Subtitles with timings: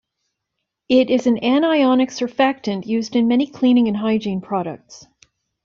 [0.89, 5.05] It is an anionic surfactant used in many cleaning and hygiene products.